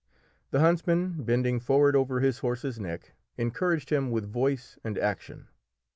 The 0.49 0.61
huntsman, 0.61 1.13
bending 1.21 1.59
forward 1.59 1.95
over 1.95 2.21
his 2.21 2.39
horse's 2.39 2.79
neck, 2.79 3.13
encouraged 3.37 3.91
him 3.91 4.09
with 4.09 4.25
voice 4.25 4.79
and 4.83 4.97
action. 4.97 5.47